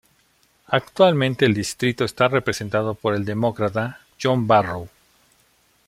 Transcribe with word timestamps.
Actualmente 0.69 1.45
el 1.45 1.53
distrito 1.53 2.05
está 2.05 2.27
representado 2.27 2.95
por 2.95 3.13
el 3.13 3.23
Demócrata 3.23 4.01
John 4.19 4.47
Barrow. 4.47 4.89